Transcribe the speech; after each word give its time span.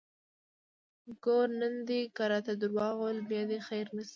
ګوره 1.23 1.53
نن 1.59 1.75
دې 1.87 2.01
که 2.15 2.23
راته 2.31 2.53
دروغ 2.61 2.77
وويل 2.97 3.19
بيا 3.29 3.43
دې 3.49 3.59
خير 3.67 3.85
نشته! 3.95 4.09